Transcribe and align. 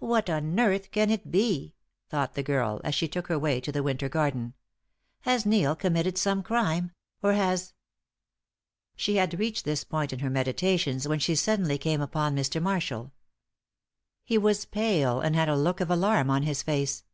"What 0.00 0.28
on 0.28 0.60
earth 0.60 0.90
can 0.90 1.08
it 1.08 1.30
be?" 1.30 1.72
thought 2.10 2.34
the 2.34 2.42
girl, 2.42 2.82
as 2.84 2.94
she 2.94 3.08
took 3.08 3.28
her 3.28 3.38
way 3.38 3.58
to 3.62 3.72
the 3.72 3.82
winter 3.82 4.06
garden. 4.10 4.52
"Has 5.20 5.46
Neil 5.46 5.74
committed 5.74 6.18
some 6.18 6.42
crime, 6.42 6.90
or 7.22 7.32
has" 7.32 7.72
She 8.96 9.16
had 9.16 9.38
reached 9.38 9.64
this 9.64 9.82
point 9.82 10.12
in 10.12 10.18
her 10.18 10.28
meditations 10.28 11.08
when 11.08 11.20
she 11.20 11.34
suddenly 11.34 11.78
came 11.78 12.02
upon 12.02 12.36
Mr. 12.36 12.60
Marshall. 12.62 13.14
He 14.26 14.36
was 14.36 14.66
pale, 14.66 15.22
and 15.22 15.34
had 15.34 15.48
a 15.48 15.56
look 15.56 15.80
of 15.80 15.90
alarm 15.90 16.28
on 16.28 16.42
his 16.42 16.62
face. 16.62 17.04